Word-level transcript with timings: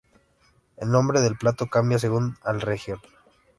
El 0.77 0.89
nombre 0.89 1.21
del 1.21 1.37
plato 1.37 1.67
cambia 1.67 1.99
según 1.99 2.35
al 2.43 2.59
región. 2.59 2.99